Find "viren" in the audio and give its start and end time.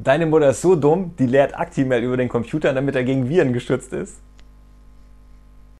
3.28-3.52